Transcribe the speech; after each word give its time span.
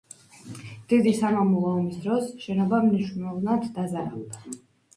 დიდი 0.93 1.11
სამამულო 1.17 1.75
ომის 1.81 2.01
დროს 2.07 2.33
შენობა 2.47 2.81
მნიშვნელოვნად 2.89 3.71
დაზარალდა. 3.79 4.61